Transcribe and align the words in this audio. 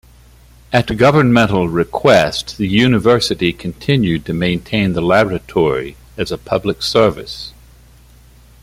At 0.73 0.97
governmental 0.97 1.69
request, 1.69 2.57
the 2.57 2.67
University 2.67 3.53
continued 3.53 4.25
to 4.25 4.33
maintain 4.33 4.93
the 4.93 5.01
Laboratory 5.01 5.95
as 6.17 6.31
a 6.31 6.39
public 6.39 6.81
service. 6.81 7.53